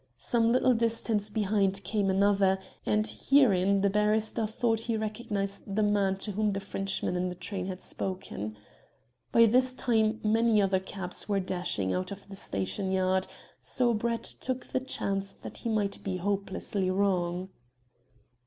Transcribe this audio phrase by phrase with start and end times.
[0.17, 2.57] Some little distance behind came another,
[2.87, 7.35] and herein the barrister thought he recognized the man to whom the Frenchman in the
[7.35, 8.57] train had spoken.
[9.31, 13.27] By this time many other cabs were dashing out of the station yard,
[13.61, 17.49] so Brett took the chance that he might be hopelessly wrong.